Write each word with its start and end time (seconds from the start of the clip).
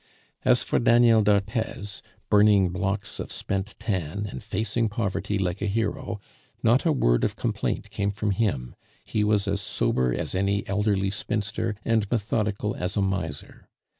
As 0.43 0.63
for 0.63 0.79
Daniel 0.79 1.21
d'Arthez, 1.21 2.01
burning 2.27 2.69
blocks 2.69 3.19
of 3.19 3.31
spent 3.31 3.75
tan, 3.77 4.25
and 4.27 4.41
facing 4.43 4.89
poverty 4.89 5.37
like 5.37 5.61
a 5.61 5.67
hero, 5.67 6.19
not 6.63 6.87
a 6.87 6.91
word 6.91 7.23
of 7.23 7.35
complaint 7.35 7.91
came 7.91 8.09
from 8.09 8.31
him; 8.31 8.73
he 9.05 9.23
was 9.23 9.47
as 9.47 9.61
sober 9.61 10.11
as 10.11 10.33
any 10.33 10.67
elderly 10.67 11.11
spinster, 11.11 11.75
and 11.85 12.09
methodical 12.09 12.75
as 12.75 12.97
a 12.97 13.01
miser. 13.03 13.69